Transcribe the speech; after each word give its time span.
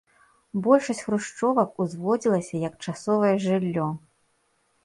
Большасць 0.67 1.01
хрушчовак 1.07 1.77
узводзілася 1.85 2.55
як 2.67 2.73
часовае 2.89 3.33
жыллё. 3.47 3.87